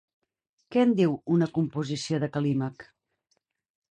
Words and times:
Què 0.75 0.79
en 0.83 0.93
diu 0.99 1.13
una 1.35 1.49
composició 1.59 2.19
de 2.25 2.29
Cal·límac? 2.37 2.87